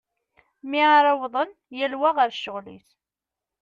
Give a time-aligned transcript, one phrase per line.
[0.69, 2.89] Mi ara wwḍen yal wa ɣer ccɣel-is.